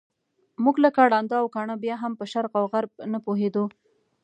[0.63, 3.65] موږ لکه ړانده او کاڼه بیا هم په شرق او غرب نه پوهېدو.